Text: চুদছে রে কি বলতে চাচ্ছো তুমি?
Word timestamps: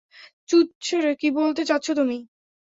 চুদছে 0.49 0.95
রে 1.01 1.11
কি 1.15 1.27
বলতে 1.37 1.61
চাচ্ছো 1.65 1.91
তুমি? 1.95 2.17